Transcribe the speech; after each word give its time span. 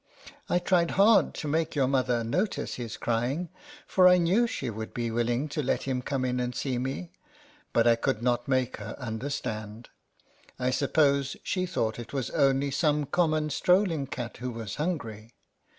I 0.49 0.57
tried 0.57 0.89
hard 0.97 1.35
to 1.35 1.47
make 1.47 1.75
your 1.75 1.83
kind 1.85 1.91
mother 1.91 2.23
notice 2.23 2.73
his 2.73 2.97
crying, 2.97 3.49
for 3.85 4.07
I 4.07 4.17
knew 4.17 4.47
she 4.47 4.71
would 4.71 4.95
be 4.95 5.11
willing 5.11 5.47
to 5.49 5.61
let 5.61 5.83
him 5.83 6.01
come 6.01 6.25
in 6.25 6.39
and 6.39 6.55
see 6.55 6.79
me, 6.79 7.11
but 7.71 7.85
I 7.85 7.95
could 7.97 8.23
not 8.23 8.47
make 8.47 8.77
her 8.77 8.95
under 8.97 9.29
stand. 9.29 9.89
I 10.57 10.71
suppose 10.71 11.37
she 11.43 11.67
thought 11.67 11.99
it 11.99 12.13
was 12.13 12.31
only 12.31 12.71
some 12.71 13.05
common 13.05 13.51
strolling 13.51 14.07
cat 14.07 14.37
who 14.37 14.49
was 14.49 14.77
hungry. 14.77 15.35